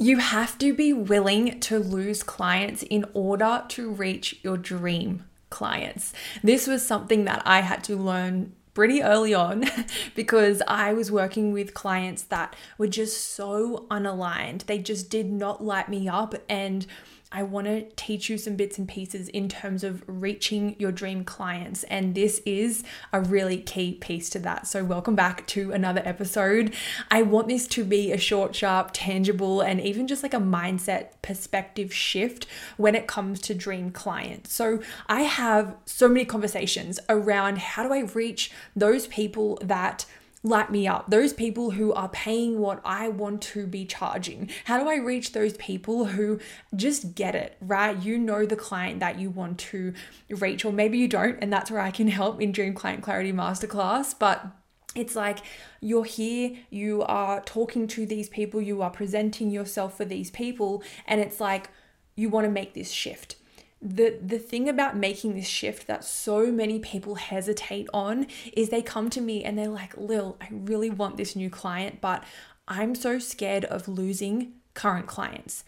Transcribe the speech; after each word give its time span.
You 0.00 0.16
have 0.16 0.56
to 0.60 0.72
be 0.72 0.94
willing 0.94 1.60
to 1.60 1.78
lose 1.78 2.22
clients 2.22 2.82
in 2.82 3.04
order 3.12 3.64
to 3.68 3.90
reach 3.90 4.40
your 4.42 4.56
dream 4.56 5.24
clients. 5.50 6.14
This 6.42 6.66
was 6.66 6.86
something 6.86 7.26
that 7.26 7.42
I 7.44 7.60
had 7.60 7.84
to 7.84 7.96
learn 7.96 8.54
pretty 8.72 9.02
early 9.02 9.34
on 9.34 9.66
because 10.14 10.62
I 10.66 10.94
was 10.94 11.12
working 11.12 11.52
with 11.52 11.74
clients 11.74 12.22
that 12.22 12.56
were 12.78 12.86
just 12.86 13.34
so 13.34 13.86
unaligned. 13.90 14.64
They 14.64 14.78
just 14.78 15.10
did 15.10 15.30
not 15.30 15.62
light 15.62 15.90
me 15.90 16.08
up 16.08 16.34
and 16.48 16.86
I 17.32 17.44
want 17.44 17.68
to 17.68 17.82
teach 17.94 18.28
you 18.28 18.36
some 18.38 18.56
bits 18.56 18.76
and 18.76 18.88
pieces 18.88 19.28
in 19.28 19.48
terms 19.48 19.84
of 19.84 20.02
reaching 20.08 20.74
your 20.80 20.90
dream 20.90 21.24
clients. 21.24 21.84
And 21.84 22.16
this 22.16 22.42
is 22.44 22.82
a 23.12 23.20
really 23.20 23.58
key 23.58 23.92
piece 23.92 24.28
to 24.30 24.40
that. 24.40 24.66
So, 24.66 24.82
welcome 24.82 25.14
back 25.14 25.46
to 25.48 25.70
another 25.70 26.02
episode. 26.04 26.74
I 27.08 27.22
want 27.22 27.46
this 27.46 27.68
to 27.68 27.84
be 27.84 28.10
a 28.10 28.18
short, 28.18 28.56
sharp, 28.56 28.90
tangible, 28.92 29.60
and 29.60 29.80
even 29.80 30.08
just 30.08 30.24
like 30.24 30.34
a 30.34 30.38
mindset 30.38 31.10
perspective 31.22 31.94
shift 31.94 32.46
when 32.76 32.96
it 32.96 33.06
comes 33.06 33.40
to 33.42 33.54
dream 33.54 33.92
clients. 33.92 34.52
So, 34.52 34.80
I 35.08 35.22
have 35.22 35.76
so 35.86 36.08
many 36.08 36.24
conversations 36.24 36.98
around 37.08 37.58
how 37.58 37.84
do 37.84 37.94
I 37.94 38.00
reach 38.00 38.50
those 38.74 39.06
people 39.06 39.56
that 39.62 40.04
light 40.42 40.70
me 40.70 40.88
up, 40.88 41.10
those 41.10 41.32
people 41.32 41.72
who 41.72 41.92
are 41.92 42.08
paying 42.08 42.58
what 42.58 42.80
I 42.84 43.08
want 43.08 43.42
to 43.42 43.66
be 43.66 43.84
charging. 43.84 44.48
How 44.64 44.82
do 44.82 44.88
I 44.88 44.96
reach 44.96 45.32
those 45.32 45.54
people 45.54 46.06
who 46.06 46.40
just 46.74 47.14
get 47.14 47.34
it, 47.34 47.56
right? 47.60 48.00
You 48.00 48.18
know 48.18 48.46
the 48.46 48.56
client 48.56 49.00
that 49.00 49.18
you 49.18 49.30
want 49.30 49.58
to 49.58 49.92
reach, 50.30 50.64
or 50.64 50.72
maybe 50.72 50.98
you 50.98 51.08
don't, 51.08 51.38
and 51.42 51.52
that's 51.52 51.70
where 51.70 51.80
I 51.80 51.90
can 51.90 52.08
help 52.20 52.40
in 52.40 52.52
Dream 52.52 52.74
Client 52.74 53.02
Clarity 53.02 53.32
Masterclass. 53.32 54.14
But 54.18 54.46
it's 54.94 55.14
like 55.14 55.38
you're 55.80 56.04
here, 56.04 56.56
you 56.70 57.02
are 57.02 57.40
talking 57.42 57.86
to 57.88 58.06
these 58.06 58.28
people, 58.28 58.60
you 58.60 58.82
are 58.82 58.90
presenting 58.90 59.50
yourself 59.50 59.96
for 59.96 60.04
these 60.04 60.30
people, 60.30 60.82
and 61.06 61.20
it's 61.20 61.40
like 61.40 61.68
you 62.16 62.28
want 62.28 62.44
to 62.46 62.50
make 62.50 62.74
this 62.74 62.90
shift 62.90 63.36
the 63.82 64.18
the 64.22 64.38
thing 64.38 64.68
about 64.68 64.96
making 64.96 65.34
this 65.34 65.46
shift 65.46 65.86
that 65.86 66.04
so 66.04 66.52
many 66.52 66.78
people 66.78 67.14
hesitate 67.14 67.88
on 67.94 68.26
is 68.52 68.68
they 68.68 68.82
come 68.82 69.08
to 69.10 69.20
me 69.20 69.42
and 69.42 69.56
they're 69.56 69.68
like, 69.68 69.96
"Lil, 69.96 70.36
I 70.40 70.48
really 70.50 70.90
want 70.90 71.16
this 71.16 71.34
new 71.34 71.48
client, 71.48 72.00
but 72.00 72.24
I'm 72.68 72.94
so 72.94 73.18
scared 73.18 73.64
of 73.64 73.88
losing 73.88 74.52
current 74.74 75.06
clients. 75.06 75.64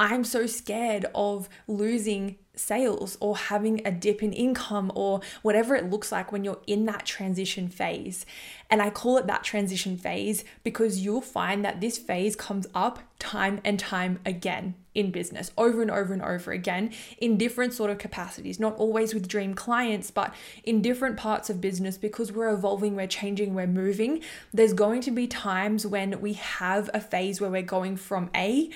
I'm 0.00 0.24
so 0.24 0.46
scared 0.46 1.04
of 1.14 1.50
losing 1.68 2.38
sales 2.54 3.18
or 3.20 3.36
having 3.36 3.86
a 3.86 3.90
dip 3.90 4.22
in 4.22 4.32
income 4.32 4.90
or 4.94 5.20
whatever 5.42 5.76
it 5.76 5.90
looks 5.90 6.10
like 6.10 6.32
when 6.32 6.42
you're 6.42 6.60
in 6.66 6.86
that 6.86 7.04
transition 7.04 7.68
phase. 7.68 8.24
And 8.70 8.80
I 8.80 8.88
call 8.88 9.18
it 9.18 9.26
that 9.26 9.44
transition 9.44 9.98
phase 9.98 10.42
because 10.64 11.00
you'll 11.00 11.20
find 11.20 11.62
that 11.66 11.82
this 11.82 11.98
phase 11.98 12.34
comes 12.34 12.66
up 12.74 13.00
time 13.18 13.60
and 13.62 13.78
time 13.78 14.20
again 14.24 14.74
in 14.94 15.10
business 15.10 15.52
over 15.58 15.82
and 15.82 15.90
over 15.90 16.14
and 16.14 16.22
over 16.22 16.50
again 16.50 16.90
in 17.18 17.36
different 17.36 17.72
sort 17.74 17.90
of 17.90 17.98
capacities 17.98 18.58
not 18.58 18.74
always 18.74 19.14
with 19.14 19.28
dream 19.28 19.54
clients 19.54 20.10
but 20.10 20.34
in 20.64 20.82
different 20.82 21.16
parts 21.16 21.48
of 21.48 21.60
business 21.60 21.96
because 21.96 22.32
we're 22.32 22.52
evolving 22.52 22.96
we're 22.96 23.06
changing 23.06 23.54
we're 23.54 23.68
moving 23.68 24.20
there's 24.52 24.72
going 24.72 25.00
to 25.00 25.12
be 25.12 25.28
times 25.28 25.86
when 25.86 26.20
we 26.20 26.32
have 26.32 26.90
a 26.92 27.00
phase 27.00 27.40
where 27.40 27.50
we're 27.50 27.62
going 27.62 27.94
from 27.96 28.28
a 28.34 28.68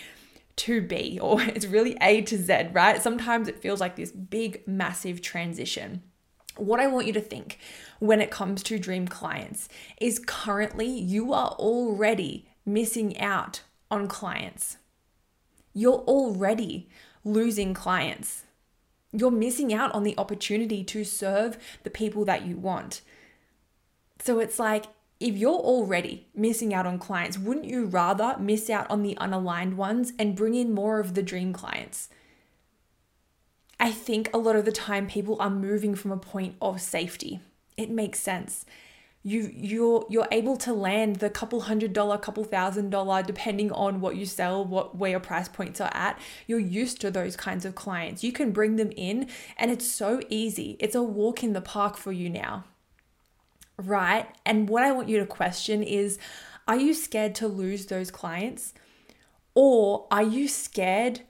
to 0.57 0.81
B, 0.81 1.19
or 1.21 1.43
it's 1.43 1.67
really 1.67 1.97
A 2.01 2.23
to 2.23 2.37
Z, 2.37 2.69
right? 2.73 3.03
Sometimes 3.03 3.49
it 3.49 3.61
feels 3.61 3.81
like 3.81 3.97
this 3.97 4.13
big, 4.13 4.67
massive 4.67 5.21
transition. 5.23 6.03
What 6.57 6.81
I 6.81 6.87
want 6.87 7.07
you 7.07 7.13
to 7.15 7.21
think 7.21 7.59
when 7.99 8.21
it 8.21 8.31
comes 8.31 8.63
to 8.65 8.79
dream 8.79 9.09
clients 9.09 9.69
is 10.01 10.21
currently 10.25 10.87
you 10.87 11.33
are 11.33 11.51
already 11.51 12.47
missing 12.65 13.19
out 13.19 13.63
on 13.91 14.07
clients. 14.07 14.79
You're 15.73 16.05
already 16.07 16.89
losing 17.25 17.75
clients. 17.75 18.45
You're 19.13 19.31
missing 19.31 19.75
out 19.75 19.93
on 19.93 20.05
the 20.05 20.15
opportunity 20.17 20.85
to 20.85 21.05
serve 21.05 21.59
the 21.83 21.91
people 21.91 22.25
that 22.25 22.45
you 22.45 22.57
want. 22.57 23.01
So 24.21 24.39
it's 24.39 24.59
like 24.59 24.87
if 25.21 25.37
you're 25.37 25.53
already 25.53 26.27
missing 26.35 26.75
out 26.75 26.87
on 26.87 26.99
clients, 26.99 27.39
wouldn't 27.39 27.67
you 27.67 27.87
rather 27.87 28.37
miss 28.39 28.69
out 28.69 28.91
on 28.91 29.03
the 29.03 29.17
unaligned 29.21 29.75
ones 29.75 30.13
and 30.19 30.37
bring 30.37 30.55
in 30.55 30.75
more 30.75 30.99
of 30.99 31.15
the 31.15 31.23
dream 31.23 31.53
clients? 31.53 32.09
I 33.79 33.91
think 33.91 34.31
a 34.33 34.39
lot 34.39 34.57
of 34.57 34.65
the 34.65 34.73
time 34.73 35.07
people 35.07 35.37
are 35.41 35.51
moving 35.51 35.95
from 35.95 36.11
a 36.11 36.17
point 36.17 36.57
of 36.61 36.81
safety. 36.81 37.41
It 37.77 37.91
makes 37.91 38.21
sense. 38.21 38.65
You 39.23 39.51
you're 39.55 40.05
you're 40.11 40.29
able 40.31 40.57
to 40.59 40.75
land 40.75 41.17
the 41.17 41.31
couple 41.31 41.63
hundred 41.63 41.93
dollar, 41.95 42.19
couple 42.19 42.45
thousand 42.45 42.91
dollar, 42.91 43.23
depending 43.23 43.73
on 43.73 44.01
what 44.01 44.17
you 44.17 44.27
sell, 44.27 44.65
what 44.65 44.97
where 44.97 45.13
your 45.13 45.21
price 45.21 45.49
points 45.49 45.81
are 45.81 45.91
at. 45.95 46.19
You're 46.47 46.59
used 46.59 47.01
to 47.01 47.11
those 47.11 47.35
kinds 47.37 47.65
of 47.65 47.75
clients. 47.75 48.23
You 48.23 48.33
can 48.33 48.53
bring 48.53 48.77
them 48.77 48.93
in 48.97 49.29
and 49.57 49.71
it's 49.71 49.87
so 49.87 50.21
easy. 50.29 50.77
It's 50.79 50.95
a 50.95 51.03
walk 51.03 51.43
in 51.43 51.55
the 51.55 51.63
park 51.63 51.97
for 51.97 52.13
you 52.13 52.29
now 52.29 52.65
right? 53.77 54.27
And 54.45 54.69
what 54.69 54.83
I 54.83 54.93
want 54.93 55.09
you 55.09 55.19
to 55.19 55.27
question 55.27 55.83
is 55.83 56.19
are 56.67 56.77
you 56.77 56.95
scared 56.95 57.35
to 57.37 57.49
lose 57.49 57.87
those 57.87 58.11
clients? 58.11 58.73
Or 59.55 60.07
are 60.11 60.23
you 60.23 60.49
scared 60.49 61.21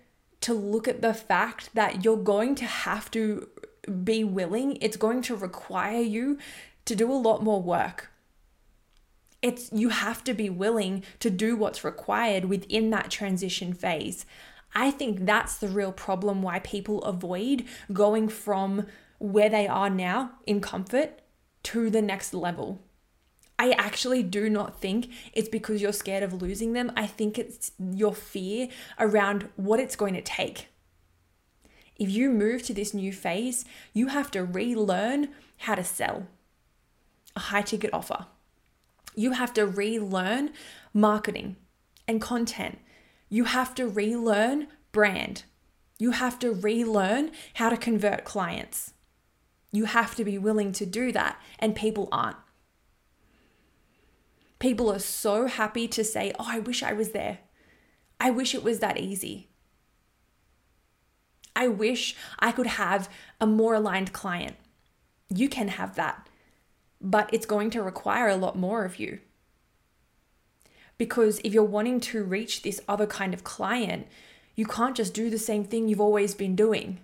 to 0.42 0.54
look 0.54 0.86
at 0.86 1.02
the 1.02 1.14
fact 1.14 1.70
that 1.74 2.04
you're 2.04 2.16
going 2.16 2.54
to 2.56 2.64
have 2.64 3.10
to 3.12 3.48
be 4.02 4.24
willing, 4.24 4.78
it's 4.80 4.96
going 4.96 5.22
to 5.22 5.36
require 5.36 6.00
you 6.00 6.38
to 6.84 6.94
do 6.94 7.10
a 7.10 7.14
lot 7.14 7.42
more 7.42 7.60
work? 7.60 8.10
It's 9.42 9.70
you 9.72 9.90
have 9.90 10.24
to 10.24 10.32
be 10.32 10.48
willing 10.48 11.02
to 11.20 11.28
do 11.28 11.56
what's 11.56 11.84
required 11.84 12.46
within 12.46 12.90
that 12.90 13.10
transition 13.10 13.74
phase. 13.74 14.24
I 14.74 14.90
think 14.90 15.26
that's 15.26 15.58
the 15.58 15.68
real 15.68 15.92
problem 15.92 16.42
why 16.42 16.60
people 16.60 17.02
avoid 17.02 17.64
going 17.92 18.28
from 18.28 18.86
where 19.18 19.50
they 19.50 19.68
are 19.68 19.90
now 19.90 20.32
in 20.46 20.60
comfort 20.60 21.20
to 21.64 21.90
the 21.90 22.02
next 22.02 22.32
level. 22.32 22.80
I 23.58 23.70
actually 23.72 24.22
do 24.22 24.50
not 24.50 24.80
think 24.80 25.08
it's 25.32 25.48
because 25.48 25.80
you're 25.80 25.92
scared 25.92 26.22
of 26.22 26.42
losing 26.42 26.72
them. 26.72 26.92
I 26.96 27.06
think 27.06 27.38
it's 27.38 27.72
your 27.78 28.14
fear 28.14 28.68
around 28.98 29.48
what 29.56 29.80
it's 29.80 29.96
going 29.96 30.14
to 30.14 30.22
take. 30.22 30.68
If 31.96 32.10
you 32.10 32.30
move 32.30 32.64
to 32.64 32.74
this 32.74 32.92
new 32.92 33.12
phase, 33.12 33.64
you 33.92 34.08
have 34.08 34.30
to 34.32 34.44
relearn 34.44 35.28
how 35.58 35.76
to 35.76 35.84
sell 35.84 36.26
a 37.36 37.40
high 37.40 37.62
ticket 37.62 37.90
offer. 37.92 38.26
You 39.14 39.32
have 39.32 39.54
to 39.54 39.66
relearn 39.66 40.50
marketing 40.92 41.56
and 42.08 42.20
content. 42.20 42.78
You 43.28 43.44
have 43.44 43.74
to 43.76 43.86
relearn 43.86 44.66
brand. 44.90 45.44
You 45.98 46.10
have 46.10 46.38
to 46.40 46.52
relearn 46.52 47.30
how 47.54 47.70
to 47.70 47.76
convert 47.76 48.24
clients. 48.24 48.92
You 49.74 49.86
have 49.86 50.14
to 50.14 50.24
be 50.24 50.38
willing 50.38 50.70
to 50.70 50.86
do 50.86 51.10
that, 51.10 51.42
and 51.58 51.74
people 51.74 52.08
aren't. 52.12 52.36
People 54.60 54.88
are 54.88 55.00
so 55.00 55.48
happy 55.48 55.88
to 55.88 56.04
say, 56.04 56.32
Oh, 56.38 56.46
I 56.48 56.60
wish 56.60 56.84
I 56.84 56.92
was 56.92 57.10
there. 57.10 57.40
I 58.20 58.30
wish 58.30 58.54
it 58.54 58.62
was 58.62 58.78
that 58.78 58.98
easy. 58.98 59.48
I 61.56 61.66
wish 61.66 62.14
I 62.38 62.52
could 62.52 62.68
have 62.68 63.08
a 63.40 63.48
more 63.48 63.74
aligned 63.74 64.12
client. 64.12 64.54
You 65.28 65.48
can 65.48 65.66
have 65.66 65.96
that, 65.96 66.28
but 67.00 67.28
it's 67.32 67.44
going 67.44 67.70
to 67.70 67.82
require 67.82 68.28
a 68.28 68.36
lot 68.36 68.56
more 68.56 68.84
of 68.84 69.00
you. 69.00 69.18
Because 70.98 71.40
if 71.42 71.52
you're 71.52 71.64
wanting 71.64 71.98
to 71.98 72.22
reach 72.22 72.62
this 72.62 72.80
other 72.86 73.08
kind 73.08 73.34
of 73.34 73.42
client, 73.42 74.06
you 74.54 74.66
can't 74.66 74.96
just 74.96 75.14
do 75.14 75.30
the 75.30 75.38
same 75.38 75.64
thing 75.64 75.88
you've 75.88 76.00
always 76.00 76.36
been 76.36 76.54
doing. 76.54 77.00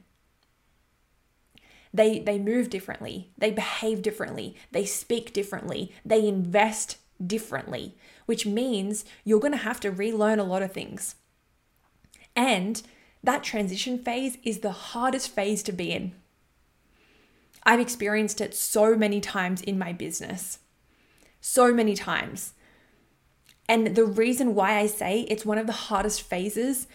They 1.92 2.20
they 2.20 2.38
move 2.38 2.70
differently, 2.70 3.30
they 3.36 3.50
behave 3.50 4.02
differently, 4.02 4.56
they 4.70 4.84
speak 4.84 5.32
differently, 5.32 5.92
they 6.04 6.26
invest 6.26 6.98
differently, 7.24 7.96
which 8.26 8.46
means 8.46 9.04
you're 9.24 9.40
going 9.40 9.52
to 9.52 9.58
have 9.58 9.80
to 9.80 9.90
relearn 9.90 10.38
a 10.38 10.44
lot 10.44 10.62
of 10.62 10.72
things. 10.72 11.16
And 12.36 12.82
that 13.22 13.42
transition 13.42 13.98
phase 13.98 14.38
is 14.44 14.60
the 14.60 14.72
hardest 14.72 15.34
phase 15.34 15.62
to 15.64 15.72
be 15.72 15.90
in. 15.92 16.12
I've 17.64 17.80
experienced 17.80 18.40
it 18.40 18.54
so 18.54 18.96
many 18.96 19.20
times 19.20 19.60
in 19.60 19.78
my 19.78 19.92
business. 19.92 20.60
So 21.40 21.74
many 21.74 21.94
times. 21.94 22.54
And 23.68 23.94
the 23.94 24.04
reason 24.04 24.54
why 24.54 24.78
I 24.78 24.86
say 24.86 25.20
it's 25.28 25.44
one 25.44 25.58
of 25.58 25.66
the 25.66 25.72
hardest 25.72 26.22
phases 26.22 26.86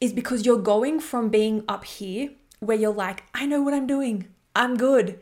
is 0.00 0.12
because 0.12 0.44
you're 0.44 0.58
going 0.58 1.00
from 1.00 1.28
being 1.28 1.64
up 1.68 1.84
here 1.84 2.30
where 2.60 2.76
you're 2.76 2.92
like, 2.92 3.24
I 3.34 3.46
know 3.46 3.62
what 3.62 3.74
I'm 3.74 3.86
doing. 3.86 4.28
I'm 4.54 4.76
good. 4.76 5.20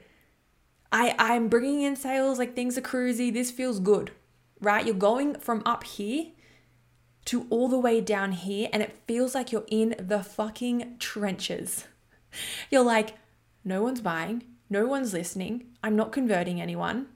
I 0.93 1.15
I'm 1.19 1.49
bringing 1.49 1.83
in 1.83 1.97
sales 1.97 2.39
like 2.39 2.55
things 2.55 2.79
are 2.79 2.83
cruisy. 2.83 3.33
This 3.33 3.51
feels 3.51 3.81
good. 3.81 4.13
Right? 4.61 4.87
You're 4.87 4.95
going 4.95 5.39
from 5.39 5.63
up 5.67 5.85
here 5.85 6.27
to 7.27 7.47
all 7.51 7.69
the 7.69 7.79
way 7.79 8.01
down 8.01 8.33
here 8.33 8.69
and 8.73 8.83
it 8.83 9.03
feels 9.07 9.35
like 9.35 9.53
you're 9.53 9.67
in 9.69 9.95
the 9.99 10.23
fucking 10.23 10.97
trenches. 10.99 11.87
You're 12.71 12.85
like, 12.85 13.15
no 13.65 13.83
one's 13.83 14.01
buying, 14.01 14.45
no 14.71 14.87
one's 14.87 15.13
listening. 15.13 15.65
I'm 15.83 15.97
not 15.97 16.13
converting 16.13 16.61
anyone. 16.61 17.07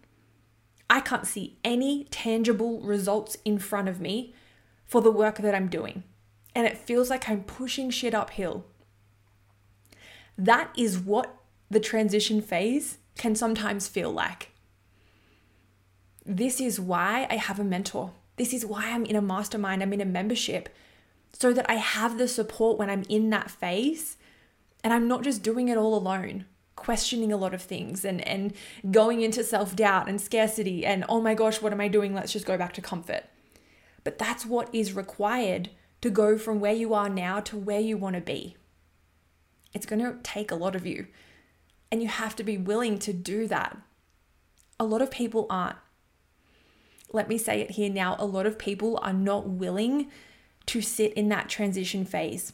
I 0.89 1.01
can't 1.01 1.27
see 1.27 1.59
any 1.63 2.05
tangible 2.11 2.81
results 2.81 3.37
in 3.45 3.59
front 3.59 3.89
of 3.89 4.01
me 4.01 4.35
for 4.87 5.01
the 5.01 5.13
work 5.13 5.39
that 5.39 5.55
I'm 5.55 5.69
doing. 5.69 6.03
and 6.55 6.67
it 6.67 6.77
feels 6.77 7.11
like 7.11 7.29
I'm 7.29 7.45
pushing 7.45 7.91
shit 7.91 8.15
uphill. 8.15 8.65
That 10.41 10.71
is 10.75 10.99
what 10.99 11.37
the 11.69 11.81
transition 11.81 12.41
phase 12.41 12.97
can 13.19 13.35
sometimes 13.35 13.89
feel 13.89 14.11
like. 14.11 14.53
This 16.25 16.63
is 16.63 16.81
why 16.81 17.27
I 17.29 17.37
have 17.37 17.61
a 17.61 17.65
mentor. 17.65 18.13
This 18.37 18.55
is 18.55 18.65
why 18.65 18.91
I'm 18.91 19.05
in 19.05 19.17
a 19.17 19.21
mastermind, 19.21 19.83
I'm 19.83 19.93
in 19.93 20.01
a 20.01 20.07
membership, 20.07 20.71
so 21.35 21.53
that 21.53 21.69
I 21.69 21.75
have 21.75 22.17
the 22.17 22.27
support 22.27 22.79
when 22.79 22.89
I'm 22.89 23.05
in 23.11 23.29
that 23.31 23.51
phase 23.51 24.17
and 24.83 24.95
I'm 24.95 25.07
not 25.07 25.25
just 25.25 25.43
doing 25.43 25.69
it 25.69 25.77
all 25.77 25.95
alone 25.95 26.47
questioning 26.75 27.31
a 27.31 27.37
lot 27.37 27.53
of 27.53 27.61
things 27.61 28.07
and 28.07 28.27
and 28.27 28.55
going 28.91 29.21
into 29.21 29.45
self-doubt 29.45 30.09
and 30.09 30.19
scarcity 30.19 30.87
and 30.87 31.05
oh 31.11 31.21
my 31.21 31.35
gosh 31.35 31.61
what 31.61 31.75
am 31.75 31.81
i 31.81 31.89
doing 31.89 32.15
let's 32.15 32.33
just 32.33 32.47
go 32.47 32.57
back 32.57 32.73
to 32.73 32.81
comfort 32.81 33.25
but 34.03 34.19
that's 34.19 34.47
what 34.47 34.75
is 34.75 34.95
required 34.95 35.69
to 36.01 36.09
go 36.09 36.39
from 36.39 36.59
where 36.59 36.73
you 36.73 36.95
are 36.95 37.11
now 37.11 37.39
to 37.39 37.55
where 37.55 37.81
you 37.81 37.99
want 37.99 38.15
to 38.15 38.23
be 38.23 38.57
it's 39.73 39.87
going 39.87 40.01
to 40.01 40.19
take 40.23 40.51
a 40.51 40.57
lot 40.57 40.75
of 40.75 40.87
you. 40.87 41.07
And 41.91 42.03
you 42.03 42.09
have 42.09 42.37
to 42.37 42.45
be 42.45 42.57
willing 42.57 42.99
to 43.01 43.13
do 43.13 43.47
that. 43.49 43.77
A 44.79 44.85
lot 44.85 45.03
of 45.03 45.11
people 45.11 45.47
aren't. 45.51 45.77
Let 47.13 47.29
me 47.29 47.39
say 47.39 47.61
it 47.61 47.73
here 47.73 47.91
now 47.91 48.15
a 48.19 48.25
lot 48.25 48.47
of 48.47 48.59
people 48.59 48.99
are 49.03 49.13
not 49.13 49.49
willing 49.49 50.11
to 50.67 50.81
sit 50.81 51.13
in 51.15 51.29
that 51.31 51.49
transition 51.49 52.05
phase. 52.05 52.53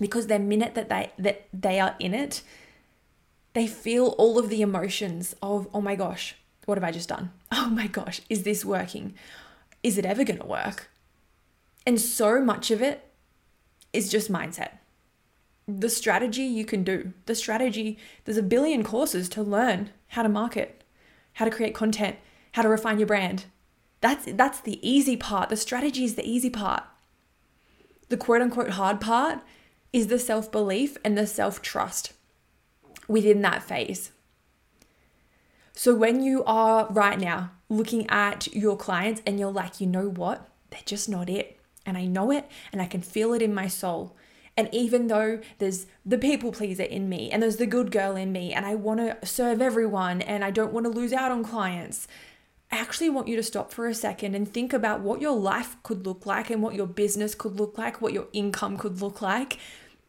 Because 0.00 0.26
the 0.26 0.38
minute 0.38 0.74
that 0.74 0.88
they 0.88 1.12
that 1.18 1.46
they 1.52 1.78
are 1.78 1.94
in 1.98 2.14
it 2.14 2.42
they 3.54 3.66
feel 3.66 4.08
all 4.18 4.38
of 4.38 4.50
the 4.50 4.62
emotions 4.62 5.34
of 5.42 5.66
oh 5.72 5.80
my 5.80 5.96
gosh 5.96 6.36
what 6.66 6.76
have 6.76 6.84
i 6.84 6.90
just 6.90 7.08
done? 7.08 7.32
Oh 7.52 7.70
my 7.70 7.86
gosh 7.86 8.20
is 8.28 8.42
this 8.42 8.64
working? 8.64 9.14
Is 9.82 9.98
it 9.98 10.04
ever 10.04 10.24
going 10.24 10.38
to 10.38 10.46
work? 10.46 10.90
And 11.86 12.00
so 12.00 12.40
much 12.40 12.70
of 12.70 12.82
it 12.82 13.08
is 13.92 14.10
just 14.10 14.30
mindset 14.30 14.78
the 15.68 15.90
strategy 15.90 16.42
you 16.42 16.64
can 16.64 16.82
do 16.82 17.12
the 17.26 17.34
strategy 17.34 17.98
there's 18.24 18.38
a 18.38 18.42
billion 18.42 18.82
courses 18.82 19.28
to 19.28 19.42
learn 19.42 19.90
how 20.08 20.22
to 20.22 20.28
market 20.28 20.82
how 21.34 21.44
to 21.44 21.50
create 21.50 21.74
content 21.74 22.16
how 22.52 22.62
to 22.62 22.68
refine 22.68 22.98
your 22.98 23.06
brand 23.06 23.44
that's 24.00 24.24
that's 24.32 24.60
the 24.60 24.78
easy 24.88 25.16
part 25.16 25.50
the 25.50 25.56
strategy 25.56 26.04
is 26.04 26.14
the 26.14 26.28
easy 26.28 26.48
part 26.48 26.84
the 28.08 28.16
quote 28.16 28.40
unquote 28.40 28.70
hard 28.70 29.00
part 29.00 29.40
is 29.92 30.08
the 30.08 30.18
self 30.18 30.50
belief 30.50 30.96
and 31.04 31.16
the 31.16 31.26
self 31.26 31.62
trust 31.62 32.12
within 33.06 33.42
that 33.42 33.62
phase. 33.62 34.12
So 35.72 35.94
when 35.94 36.22
you 36.22 36.44
are 36.44 36.86
right 36.90 37.18
now 37.18 37.52
looking 37.68 38.08
at 38.10 38.52
your 38.54 38.76
clients 38.76 39.22
and 39.26 39.38
you're 39.38 39.52
like, 39.52 39.80
you 39.80 39.86
know 39.86 40.08
what? 40.08 40.48
They're 40.70 40.80
just 40.84 41.08
not 41.08 41.30
it. 41.30 41.58
And 41.86 41.96
I 41.96 42.04
know 42.04 42.30
it 42.30 42.50
and 42.72 42.82
I 42.82 42.86
can 42.86 43.00
feel 43.00 43.32
it 43.32 43.42
in 43.42 43.54
my 43.54 43.68
soul. 43.68 44.16
And 44.58 44.68
even 44.72 45.06
though 45.06 45.38
there's 45.58 45.86
the 46.04 46.18
people 46.18 46.50
pleaser 46.50 46.82
in 46.82 47.08
me 47.08 47.30
and 47.30 47.40
there's 47.40 47.58
the 47.58 47.64
good 47.64 47.92
girl 47.92 48.16
in 48.16 48.32
me 48.32 48.52
and 48.52 48.66
I 48.66 48.74
want 48.74 48.98
to 48.98 49.24
serve 49.24 49.62
everyone 49.62 50.20
and 50.20 50.44
I 50.44 50.50
don't 50.50 50.72
want 50.72 50.82
to 50.82 50.90
lose 50.90 51.12
out 51.12 51.30
on 51.30 51.44
clients, 51.44 52.08
I 52.72 52.78
actually 52.78 53.08
want 53.08 53.28
you 53.28 53.36
to 53.36 53.42
stop 53.44 53.72
for 53.72 53.86
a 53.86 53.94
second 53.94 54.34
and 54.34 54.52
think 54.52 54.72
about 54.72 55.00
what 55.00 55.20
your 55.20 55.36
life 55.36 55.76
could 55.84 56.04
look 56.04 56.26
like 56.26 56.50
and 56.50 56.60
what 56.60 56.74
your 56.74 56.88
business 56.88 57.36
could 57.36 57.60
look 57.60 57.78
like, 57.78 58.02
what 58.02 58.12
your 58.12 58.26
income 58.32 58.76
could 58.76 59.00
look 59.00 59.22
like 59.22 59.58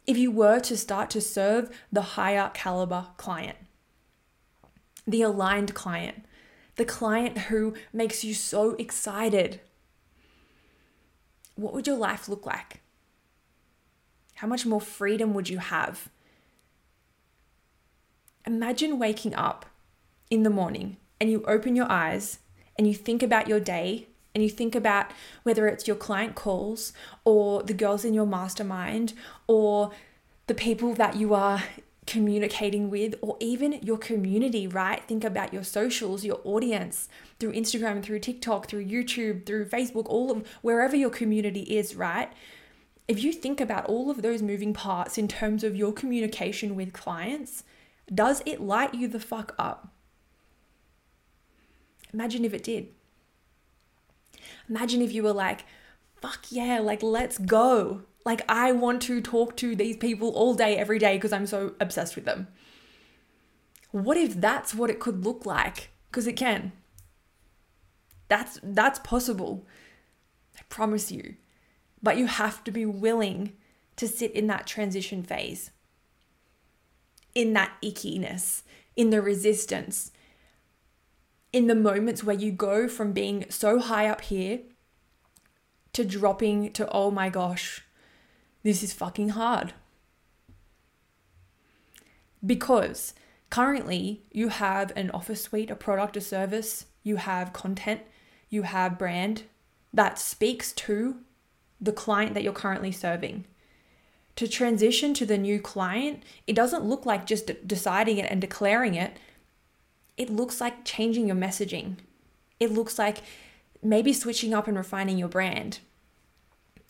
if 0.07 0.17
you 0.17 0.31
were 0.31 0.59
to 0.61 0.75
start 0.75 1.11
to 1.11 1.21
serve 1.21 1.69
the 1.91 2.01
higher 2.01 2.49
caliber 2.55 3.05
client, 3.17 3.59
the 5.05 5.21
aligned 5.21 5.75
client, 5.75 6.25
the 6.75 6.85
client 6.85 7.37
who 7.37 7.75
makes 7.93 8.23
you 8.23 8.33
so 8.33 8.71
excited. 8.79 9.61
What 11.53 11.75
would 11.75 11.85
your 11.85 11.97
life 11.97 12.27
look 12.27 12.47
like? 12.47 12.81
How 14.39 14.47
much 14.47 14.65
more 14.65 14.79
freedom 14.79 15.33
would 15.33 15.49
you 15.49 15.57
have? 15.57 16.07
Imagine 18.47 18.97
waking 18.97 19.35
up 19.35 19.65
in 20.29 20.43
the 20.43 20.49
morning 20.49 20.95
and 21.19 21.29
you 21.29 21.43
open 21.43 21.75
your 21.75 21.91
eyes 21.91 22.39
and 22.77 22.87
you 22.87 22.93
think 22.93 23.21
about 23.21 23.49
your 23.49 23.59
day 23.59 24.07
and 24.33 24.41
you 24.41 24.49
think 24.49 24.75
about 24.75 25.11
whether 25.43 25.67
it's 25.67 25.87
your 25.87 25.97
client 25.97 26.35
calls 26.35 26.93
or 27.25 27.63
the 27.63 27.73
girls 27.73 28.05
in 28.05 28.13
your 28.13 28.25
mastermind 28.25 29.11
or 29.45 29.91
the 30.47 30.53
people 30.53 30.93
that 30.93 31.17
you 31.17 31.33
are 31.33 31.63
communicating 32.07 32.89
with 32.89 33.15
or 33.21 33.35
even 33.41 33.73
your 33.83 33.97
community, 33.97 34.67
right? 34.67 35.03
Think 35.03 35.25
about 35.25 35.53
your 35.53 35.65
socials, 35.65 36.23
your 36.23 36.39
audience 36.45 37.09
through 37.41 37.51
Instagram, 37.51 38.01
through 38.01 38.19
TikTok, 38.19 38.69
through 38.69 38.85
YouTube, 38.85 39.45
through 39.45 39.65
Facebook, 39.65 40.05
all 40.05 40.31
of 40.31 40.47
wherever 40.61 40.95
your 40.95 41.09
community 41.09 41.63
is, 41.63 41.93
right? 41.93 42.31
If 43.09 43.23
you 43.23 43.33
think 43.33 43.59
about 43.59 43.87
all 43.87 44.11
of 44.11 44.21
those 44.21 44.43
moving 44.43 44.71
parts 44.71 45.17
in 45.17 45.27
terms 45.27 45.63
of 45.63 45.75
your 45.75 45.91
communication 45.91 46.75
with 46.75 46.93
clients, 46.93 47.63
does 48.13 48.43
it 48.45 48.61
light 48.61 48.93
you 48.93 49.07
the 49.07 49.19
fuck 49.19 49.55
up? 49.57 49.91
Imagine 52.13 52.45
if 52.45 52.53
it 52.53 52.63
did. 52.63 52.89
Imagine 54.69 55.01
if 55.01 55.11
you 55.11 55.23
were 55.23 55.33
like, 55.33 55.65
fuck 56.21 56.45
yeah, 56.51 56.77
like 56.77 57.01
let's 57.01 57.39
go. 57.39 58.03
Like 58.25 58.43
I 58.47 58.73
want 58.73 59.01
to 59.03 59.21
talk 59.21 59.57
to 59.57 59.75
these 59.75 59.97
people 59.97 60.29
all 60.29 60.53
day, 60.53 60.77
every 60.77 60.99
day 60.99 61.17
because 61.17 61.33
I'm 61.33 61.47
so 61.47 61.73
obsessed 61.79 62.15
with 62.15 62.25
them. 62.25 62.47
What 63.89 64.17
if 64.17 64.39
that's 64.39 64.75
what 64.75 64.91
it 64.91 64.99
could 64.99 65.25
look 65.25 65.47
like? 65.47 65.89
Because 66.11 66.27
it 66.27 66.33
can. 66.33 66.73
That's 68.27 68.59
that's 68.61 68.99
possible. 68.99 69.65
I 70.55 70.61
promise 70.69 71.11
you. 71.11 71.37
But 72.01 72.17
you 72.17 72.27
have 72.27 72.63
to 72.63 72.71
be 72.71 72.85
willing 72.85 73.53
to 73.97 74.07
sit 74.07 74.31
in 74.31 74.47
that 74.47 74.65
transition 74.65 75.23
phase. 75.23 75.71
In 77.35 77.53
that 77.53 77.73
ickiness, 77.83 78.63
in 78.95 79.09
the 79.09 79.21
resistance, 79.21 80.11
in 81.51 81.67
the 81.67 81.75
moments 81.75 82.23
where 82.23 82.35
you 82.35 82.51
go 82.51 82.87
from 82.87 83.11
being 83.11 83.45
so 83.49 83.79
high 83.79 84.07
up 84.07 84.21
here 84.21 84.59
to 85.93 86.05
dropping 86.05 86.71
to, 86.73 86.87
oh 86.89 87.11
my 87.11 87.29
gosh, 87.29 87.83
this 88.63 88.83
is 88.83 88.93
fucking 88.93 89.29
hard. 89.29 89.73
Because 92.45 93.13
currently 93.49 94.23
you 94.31 94.49
have 94.49 94.93
an 94.95 95.11
offer 95.11 95.35
suite, 95.35 95.71
a 95.71 95.75
product, 95.75 96.15
a 96.15 96.21
service, 96.21 96.85
you 97.03 97.17
have 97.17 97.53
content, 97.53 98.01
you 98.49 98.63
have 98.63 98.99
brand 98.99 99.43
that 99.93 100.19
speaks 100.19 100.71
to 100.71 101.17
the 101.79 101.93
client 101.93 102.33
that 102.33 102.43
you're 102.43 102.53
currently 102.53 102.91
serving. 102.91 103.45
To 104.35 104.47
transition 104.47 105.13
to 105.15 105.25
the 105.25 105.37
new 105.37 105.59
client, 105.59 106.23
it 106.47 106.55
doesn't 106.55 106.85
look 106.85 107.05
like 107.05 107.25
just 107.25 107.67
deciding 107.67 108.17
it 108.17 108.31
and 108.31 108.39
declaring 108.39 108.95
it 108.95 109.17
it 110.19 110.29
looks 110.29 110.59
like 110.59 110.83
changing 110.83 111.27
your 111.27 111.37
messaging. 111.37 111.95
It 112.59 112.71
looks 112.71 112.99
like 112.99 113.19
maybe 113.81 114.11
switching 114.11 114.53
up 114.53 114.67
and 114.67 114.75
refining 114.75 115.17
your 115.17 115.29
brand. 115.29 115.79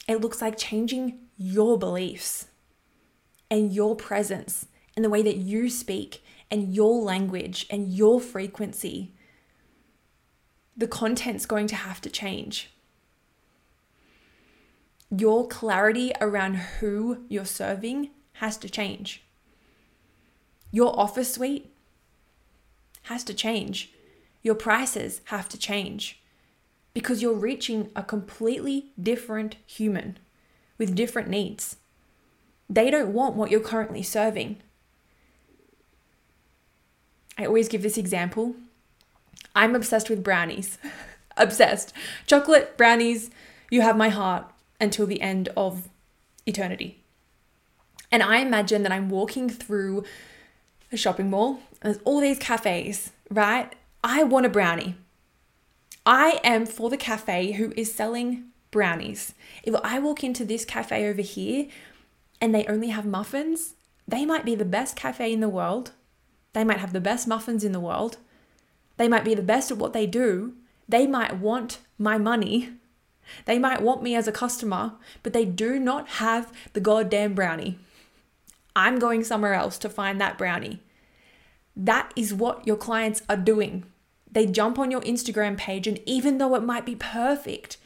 It 0.07 0.19
looks 0.19 0.41
like 0.41 0.57
changing 0.57 1.19
your 1.37 1.77
beliefs 1.77 2.47
and 3.51 3.71
your 3.71 3.95
presence 3.95 4.65
and 4.95 5.05
the 5.05 5.11
way 5.11 5.21
that 5.21 5.37
you 5.37 5.69
speak 5.69 6.23
and 6.49 6.73
your 6.73 7.03
language 7.03 7.67
and 7.69 7.93
your 7.93 8.19
frequency. 8.19 9.13
The 10.75 10.87
content's 10.87 11.45
going 11.45 11.67
to 11.67 11.75
have 11.75 12.01
to 12.01 12.09
change. 12.09 12.71
Your 15.15 15.47
clarity 15.47 16.11
around 16.21 16.55
who 16.55 17.23
you're 17.27 17.45
serving 17.45 18.11
has 18.33 18.57
to 18.57 18.69
change. 18.69 19.23
Your 20.71 20.97
offer 20.99 21.23
suite 21.23 21.73
has 23.03 23.23
to 23.23 23.33
change. 23.33 23.91
Your 24.43 24.55
prices 24.55 25.21
have 25.25 25.49
to 25.49 25.57
change 25.57 26.21
because 26.93 27.21
you're 27.21 27.33
reaching 27.33 27.89
a 27.95 28.03
completely 28.03 28.91
different 29.01 29.55
human 29.65 30.17
with 30.77 30.95
different 30.95 31.27
needs. 31.27 31.77
They 32.69 32.91
don't 32.91 33.13
want 33.13 33.35
what 33.35 33.49
you're 33.49 33.59
currently 33.59 34.03
serving. 34.03 34.57
I 37.35 37.45
always 37.45 37.67
give 37.67 37.81
this 37.81 37.97
example. 37.97 38.55
I'm 39.55 39.75
obsessed 39.75 40.09
with 40.09 40.23
brownies. 40.23 40.77
obsessed. 41.37 41.93
Chocolate, 42.27 42.77
brownies, 42.77 43.31
you 43.71 43.81
have 43.81 43.97
my 43.97 44.09
heart 44.09 44.45
until 44.79 45.05
the 45.05 45.21
end 45.21 45.49
of 45.55 45.89
eternity. 46.45 47.03
And 48.11 48.23
I 48.23 48.37
imagine 48.37 48.83
that 48.83 48.91
I'm 48.91 49.09
walking 49.09 49.49
through 49.49 50.03
a 50.91 50.97
shopping 50.97 51.29
mall. 51.29 51.59
There's 51.81 51.99
all 52.03 52.19
these 52.19 52.39
cafes, 52.39 53.11
right? 53.29 53.73
I 54.03 54.23
want 54.23 54.45
a 54.45 54.49
brownie. 54.49 54.95
I 56.05 56.39
am 56.43 56.65
for 56.65 56.89
the 56.89 56.97
cafe 56.97 57.51
who 57.51 57.73
is 57.75 57.93
selling 57.93 58.45
brownies. 58.71 59.33
If 59.63 59.75
I 59.83 59.99
walk 59.99 60.23
into 60.23 60.45
this 60.45 60.65
cafe 60.65 61.07
over 61.07 61.21
here 61.21 61.67
and 62.41 62.53
they 62.53 62.65
only 62.65 62.89
have 62.89 63.05
muffins, 63.05 63.75
they 64.07 64.25
might 64.25 64.45
be 64.45 64.55
the 64.55 64.65
best 64.65 64.95
cafe 64.95 65.31
in 65.31 65.39
the 65.39 65.49
world. 65.49 65.91
They 66.53 66.63
might 66.63 66.79
have 66.79 66.93
the 66.93 67.01
best 67.01 67.27
muffins 67.27 67.63
in 67.63 67.73
the 67.73 67.79
world. 67.79 68.17
They 68.97 69.07
might 69.07 69.23
be 69.23 69.35
the 69.35 69.43
best 69.43 69.71
at 69.71 69.77
what 69.77 69.93
they 69.93 70.07
do. 70.07 70.53
They 70.87 71.05
might 71.05 71.37
want 71.37 71.79
my 71.97 72.17
money. 72.17 72.71
They 73.45 73.59
might 73.59 73.81
want 73.81 74.03
me 74.03 74.15
as 74.15 74.27
a 74.27 74.31
customer, 74.31 74.93
but 75.23 75.33
they 75.33 75.45
do 75.45 75.79
not 75.79 76.07
have 76.09 76.51
the 76.73 76.79
goddamn 76.79 77.33
brownie. 77.33 77.79
I'm 78.75 78.99
going 78.99 79.23
somewhere 79.23 79.53
else 79.53 79.77
to 79.79 79.89
find 79.89 80.19
that 80.21 80.37
brownie. 80.37 80.81
That 81.75 82.13
is 82.15 82.33
what 82.33 82.65
your 82.67 82.77
clients 82.77 83.21
are 83.29 83.37
doing. 83.37 83.85
They 84.31 84.45
jump 84.45 84.77
on 84.77 84.91
your 84.91 85.01
Instagram 85.01 85.57
page, 85.57 85.87
and 85.87 85.99
even 86.05 86.37
though 86.37 86.55
it 86.55 86.63
might 86.63 86.85
be 86.85 86.95
perfect, 86.95 87.77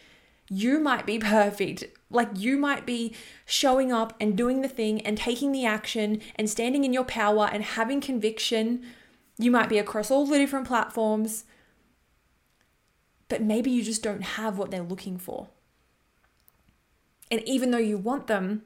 you 0.50 0.79
might 0.79 1.05
be 1.05 1.19
perfect. 1.19 1.85
Like 2.09 2.29
you 2.35 2.57
might 2.57 2.85
be 2.85 3.15
showing 3.45 3.91
up 3.91 4.13
and 4.19 4.38
doing 4.38 4.62
the 4.62 4.67
thing 4.67 5.01
and 5.01 5.17
taking 5.17 5.51
the 5.51 5.65
action 5.65 6.21
and 6.35 6.50
standing 6.50 6.83
in 6.83 6.93
your 6.93 7.05
power 7.05 7.50
and 7.51 7.63
having 7.63 8.01
conviction. 8.01 8.83
You 9.38 9.51
might 9.51 9.69
be 9.69 9.79
across 9.79 10.12
all 10.12 10.25
the 10.25 10.38
different 10.38 10.67
platforms, 10.67 11.45
but 13.30 13.42
maybe 13.42 13.72
you 13.72 13.84
just 13.84 14.03
don't 14.03 14.22
have 14.22 14.58
what 14.58 14.72
they're 14.72 14.84
looking 14.84 15.18
for. 15.18 15.50
And 17.32 17.42
even 17.48 17.72
though 17.72 17.77
you 17.77 17.98
want 17.98 18.27
them, 18.27 18.63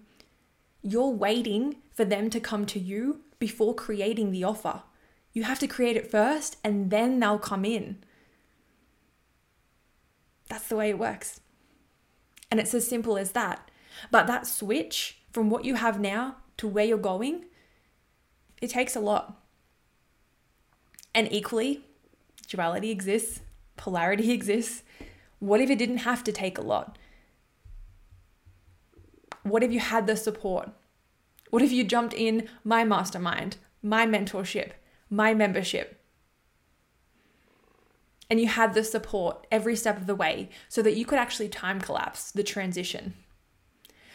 you're 0.81 1.09
waiting 1.09 1.77
for 1.93 2.05
them 2.05 2.29
to 2.29 2.39
come 2.39 2.65
to 2.67 2.79
you 2.79 3.21
before 3.39 3.73
creating 3.73 4.31
the 4.31 4.43
offer. 4.43 4.83
You 5.33 5.43
have 5.43 5.59
to 5.59 5.67
create 5.67 5.97
it 5.97 6.09
first 6.09 6.57
and 6.63 6.89
then 6.89 7.19
they'll 7.19 7.39
come 7.39 7.63
in. 7.63 8.03
That's 10.49 10.67
the 10.67 10.75
way 10.75 10.89
it 10.89 10.99
works. 10.99 11.41
And 12.49 12.59
it's 12.59 12.73
as 12.73 12.87
simple 12.87 13.17
as 13.17 13.33
that. 13.33 13.69
But 14.11 14.27
that 14.27 14.47
switch 14.47 15.19
from 15.31 15.49
what 15.49 15.65
you 15.65 15.75
have 15.75 15.99
now 15.99 16.37
to 16.57 16.67
where 16.67 16.85
you're 16.85 16.97
going, 16.97 17.45
it 18.61 18.69
takes 18.69 18.95
a 18.95 18.99
lot. 18.99 19.39
And 21.13 21.31
equally, 21.31 21.83
duality 22.47 22.91
exists, 22.91 23.41
polarity 23.77 24.31
exists. 24.37 24.83
What 25.39 25.61
if 25.61 25.69
it 25.69 25.77
didn't 25.77 25.97
have 25.99 26.23
to 26.25 26.31
take 26.31 26.57
a 26.57 26.61
lot? 26.61 26.97
What 29.43 29.63
if 29.63 29.71
you 29.71 29.79
had 29.79 30.07
the 30.07 30.17
support? 30.17 30.69
What 31.49 31.61
if 31.61 31.71
you 31.71 31.83
jumped 31.83 32.13
in 32.13 32.49
my 32.63 32.83
mastermind, 32.83 33.57
my 33.81 34.05
mentorship, 34.05 34.71
my 35.09 35.33
membership? 35.33 35.97
and 38.29 38.39
you 38.39 38.47
had 38.47 38.73
the 38.73 38.83
support 38.83 39.47
every 39.51 39.75
step 39.75 39.97
of 39.97 40.07
the 40.07 40.15
way 40.15 40.49
so 40.67 40.81
that 40.81 40.95
you 40.95 41.05
could 41.05 41.19
actually 41.19 41.49
time 41.49 41.79
collapse 41.79 42.31
the 42.31 42.43
transition. 42.43 43.13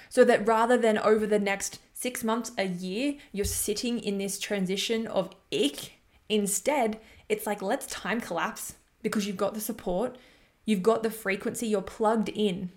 So 0.08 0.24
that 0.24 0.46
rather 0.46 0.76
than 0.76 0.98
over 0.98 1.26
the 1.26 1.38
next 1.38 1.78
six 1.94 2.22
months, 2.22 2.52
a 2.58 2.66
year, 2.66 3.14
you're 3.32 3.44
sitting 3.44 3.98
in 3.98 4.18
this 4.18 4.38
transition 4.38 5.06
of 5.06 5.30
ick, 5.52 5.92
instead, 6.28 7.00
it's 7.28 7.46
like, 7.46 7.62
let's 7.62 7.86
time 7.86 8.20
collapse 8.20 8.74
because 9.02 9.26
you've 9.26 9.36
got 9.36 9.54
the 9.54 9.60
support, 9.60 10.16
you've 10.64 10.82
got 10.82 11.02
the 11.02 11.10
frequency, 11.10 11.66
you're 11.66 11.82
plugged 11.82 12.28
in 12.28 12.70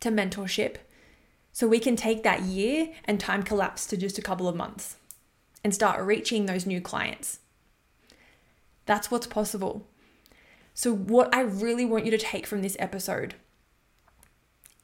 to 0.00 0.10
mentorship. 0.10 0.76
So 1.52 1.66
we 1.66 1.78
can 1.78 1.96
take 1.96 2.22
that 2.22 2.42
year 2.42 2.88
and 3.04 3.20
time 3.20 3.42
collapse 3.42 3.86
to 3.86 3.96
just 3.96 4.18
a 4.18 4.22
couple 4.22 4.48
of 4.48 4.56
months 4.56 4.96
and 5.62 5.74
start 5.74 6.04
reaching 6.04 6.46
those 6.46 6.66
new 6.66 6.80
clients. 6.80 7.40
That's 8.86 9.10
what's 9.10 9.26
possible. 9.26 9.86
So, 10.74 10.92
what 10.92 11.34
I 11.34 11.42
really 11.42 11.84
want 11.84 12.06
you 12.06 12.10
to 12.10 12.18
take 12.18 12.46
from 12.46 12.62
this 12.62 12.76
episode 12.78 13.34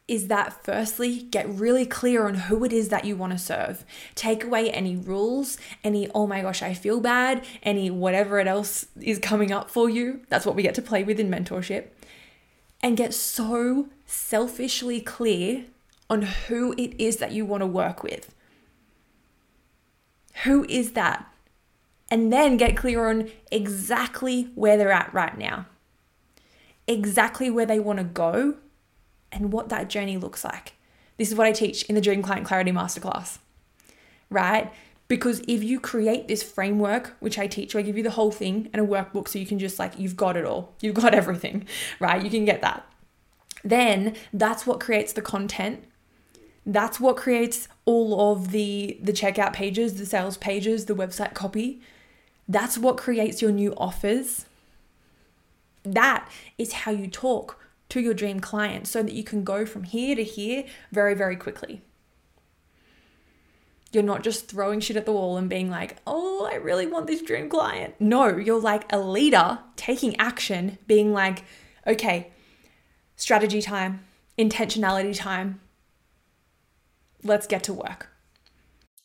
is 0.08 0.28
that 0.28 0.64
firstly, 0.64 1.22
get 1.30 1.48
really 1.48 1.86
clear 1.86 2.26
on 2.26 2.34
who 2.34 2.64
it 2.64 2.72
is 2.72 2.88
that 2.88 3.04
you 3.04 3.14
want 3.14 3.32
to 3.32 3.38
serve. 3.38 3.84
Take 4.14 4.42
away 4.42 4.70
any 4.70 4.96
rules, 4.96 5.58
any, 5.84 6.08
oh 6.14 6.26
my 6.26 6.40
gosh, 6.40 6.62
I 6.62 6.74
feel 6.74 7.00
bad, 7.00 7.44
any 7.62 7.90
whatever 7.90 8.40
it 8.40 8.46
else 8.46 8.86
is 9.00 9.18
coming 9.18 9.52
up 9.52 9.70
for 9.70 9.88
you. 9.88 10.20
That's 10.28 10.46
what 10.46 10.56
we 10.56 10.62
get 10.62 10.74
to 10.76 10.82
play 10.82 11.04
with 11.04 11.20
in 11.20 11.30
mentorship. 11.30 11.88
And 12.82 12.96
get 12.96 13.12
so 13.12 13.88
selfishly 14.06 15.00
clear 15.00 15.66
on 16.08 16.22
who 16.22 16.74
it 16.78 16.98
is 16.98 17.18
that 17.18 17.32
you 17.32 17.44
want 17.44 17.60
to 17.60 17.66
work 17.66 18.02
with. 18.02 18.34
Who 20.44 20.64
is 20.64 20.92
that? 20.92 21.30
And 22.10 22.32
then 22.32 22.56
get 22.56 22.76
clear 22.76 23.08
on 23.08 23.30
exactly 23.52 24.50
where 24.54 24.76
they're 24.76 24.90
at 24.90 25.12
right 25.12 25.36
now 25.36 25.66
exactly 26.88 27.50
where 27.50 27.66
they 27.66 27.78
want 27.78 27.98
to 27.98 28.04
go 28.04 28.56
and 29.32 29.52
what 29.52 29.68
that 29.68 29.88
journey 29.88 30.16
looks 30.16 30.44
like. 30.44 30.74
This 31.16 31.30
is 31.30 31.34
what 31.34 31.46
I 31.46 31.52
teach 31.52 31.82
in 31.84 31.94
the 31.94 32.00
Dream 32.00 32.22
Client 32.22 32.46
Clarity 32.46 32.70
Masterclass, 32.70 33.38
right? 34.30 34.72
Because 35.08 35.40
if 35.48 35.64
you 35.64 35.80
create 35.80 36.28
this 36.28 36.42
framework, 36.42 37.16
which 37.18 37.38
I 37.38 37.46
teach, 37.46 37.74
where 37.74 37.82
I 37.82 37.86
give 37.86 37.96
you 37.96 38.02
the 38.02 38.10
whole 38.10 38.30
thing 38.30 38.68
and 38.72 38.82
a 38.82 38.86
workbook 38.86 39.26
so 39.26 39.38
you 39.38 39.46
can 39.46 39.58
just 39.58 39.78
like, 39.78 39.98
you've 39.98 40.16
got 40.16 40.36
it 40.36 40.44
all, 40.44 40.74
you've 40.80 40.94
got 40.94 41.14
everything, 41.22 41.66
right? 41.98 42.22
You 42.22 42.30
can 42.30 42.44
get 42.44 42.60
that. 42.60 42.86
Then 43.64 44.14
that's 44.32 44.66
what 44.66 44.80
creates 44.80 45.12
the 45.12 45.22
content. 45.22 45.84
That's 46.64 47.00
what 47.00 47.16
creates 47.16 47.66
all 47.86 48.32
of 48.32 48.50
the 48.50 48.98
the 49.02 49.12
checkout 49.12 49.54
pages, 49.54 49.94
the 49.94 50.04
sales 50.04 50.36
pages, 50.36 50.84
the 50.84 50.94
website 50.94 51.32
copy. 51.34 51.80
That's 52.46 52.76
what 52.78 52.98
creates 52.98 53.40
your 53.40 53.50
new 53.50 53.74
offers. 53.76 54.44
That 55.82 56.28
is 56.58 56.72
how 56.72 56.92
you 56.92 57.06
talk 57.08 57.58
to 57.88 58.00
your 58.00 58.14
dream 58.14 58.40
client 58.40 58.86
so 58.86 59.02
that 59.02 59.12
you 59.12 59.24
can 59.24 59.44
go 59.44 59.64
from 59.64 59.84
here 59.84 60.14
to 60.14 60.24
here 60.24 60.64
very, 60.92 61.14
very 61.14 61.36
quickly. 61.36 61.82
You're 63.90 64.02
not 64.02 64.22
just 64.22 64.48
throwing 64.48 64.80
shit 64.80 64.96
at 64.96 65.06
the 65.06 65.12
wall 65.12 65.38
and 65.38 65.48
being 65.48 65.70
like, 65.70 65.96
oh, 66.06 66.48
I 66.50 66.56
really 66.56 66.86
want 66.86 67.06
this 67.06 67.22
dream 67.22 67.48
client. 67.48 67.94
No, 67.98 68.36
you're 68.36 68.60
like 68.60 68.84
a 68.92 68.98
leader 68.98 69.60
taking 69.76 70.18
action, 70.20 70.76
being 70.86 71.14
like, 71.14 71.44
okay, 71.86 72.30
strategy 73.16 73.62
time, 73.62 74.04
intentionality 74.38 75.16
time. 75.16 75.60
Let's 77.24 77.46
get 77.46 77.62
to 77.64 77.72
work. 77.72 78.10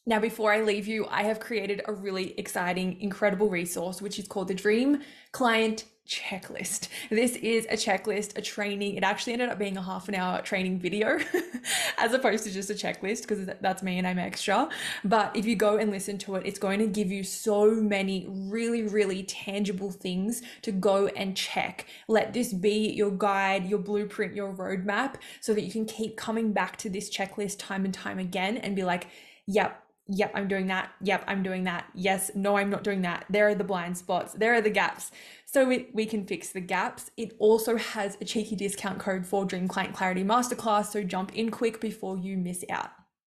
Now, 0.06 0.20
before 0.20 0.52
I 0.52 0.62
leave 0.62 0.86
you, 0.86 1.08
I 1.10 1.24
have 1.24 1.40
created 1.40 1.82
a 1.86 1.94
really 1.94 2.38
exciting, 2.38 3.00
incredible 3.00 3.50
resource, 3.50 4.02
which 4.02 4.20
is 4.20 4.28
called 4.28 4.50
the 4.50 4.54
Dream 4.54 5.02
Client 5.32 5.86
checklist. 6.08 6.90
This 7.10 7.36
is 7.38 7.66
a 7.66 7.76
checklist, 7.76 8.38
a 8.38 8.42
training. 8.42 8.96
It 8.96 9.04
actually 9.04 9.34
ended 9.34 9.50
up 9.50 9.58
being 9.58 9.78
a 9.78 9.82
half 9.82 10.10
an 10.10 10.16
hour 10.16 10.42
training 10.42 10.80
video 10.80 11.18
as 11.98 12.14
opposed 12.14 12.44
to 12.44 12.52
just 12.52 12.70
a 12.70 12.74
checklist 12.74 13.22
because 13.22 13.48
that's 13.62 13.82
me 13.82 13.98
and 13.98 14.08
I'm 14.08 14.20
extra. 14.20 14.70
But 15.04 15.36
if 15.36 15.46
you 15.46 15.56
go 15.56 15.78
and 15.78 15.92
listen 15.92 16.18
to 16.20 16.36
it, 16.36 16.46
it's 16.46 16.60
going 16.60 16.80
to 16.80 16.88
give 16.88 17.12
you 17.12 17.24
so 17.24 17.72
many 17.72 18.26
really, 18.30 18.84
really 18.84 19.24
tangible 19.24 19.92
things 19.92 20.42
to 20.64 20.72
go 20.72 21.08
and 21.08 21.38
check. 21.38 21.86
Let 22.08 22.34
this 22.34 22.54
be 22.54 22.92
your 22.92 23.12
guide, 23.12 23.66
your 23.66 23.80
blueprint, 23.80 24.36
your 24.36 24.54
roadmap 24.54 25.16
so 25.40 25.54
that 25.54 25.62
you 25.62 25.72
can 25.72 25.86
keep 25.86 26.18
coming 26.18 26.52
back 26.52 26.78
to 26.78 26.90
this 26.90 27.10
checklist 27.10 27.58
time 27.60 27.86
and 27.86 27.94
time 27.94 28.20
again 28.20 28.58
and 28.58 28.76
be 28.76 28.84
like, 28.84 29.08
yep, 29.48 29.84
yep, 30.08 30.32
I'm 30.34 30.48
doing 30.48 30.68
that. 30.68 30.92
Yep, 31.02 31.24
I'm 31.28 31.44
doing 31.44 31.64
that. 31.64 31.86
Yes, 31.94 32.32
no, 32.36 32.58
I'm 32.58 32.70
not 32.70 32.84
doing 32.84 33.02
that. 33.04 33.26
There 33.30 33.48
are 33.48 33.56
the 33.56 33.64
blind 33.64 33.98
spots. 33.98 34.34
There 34.34 34.54
are 34.54 34.62
the 34.62 34.70
gaps. 34.70 35.12
So 35.54 35.66
we, 35.66 35.90
we 35.94 36.08
can 36.08 36.26
fix 36.26 36.50
the 36.50 36.62
gaps. 36.62 37.12
It 37.16 37.36
also 37.38 37.78
has 37.78 38.18
a 38.20 38.26
cheeky 38.26 38.56
discount 38.56 38.98
code 38.98 39.24
for 39.24 39.46
Dream 39.46 39.68
Client 39.68 39.94
Clarity 39.94 40.24
Masterclass. 40.24 40.88
So 40.88 41.04
jump 41.04 41.36
in 41.36 41.52
quick 41.52 41.80
before 41.80 42.18
you 42.18 42.38
miss 42.38 42.66
out. 42.72 42.90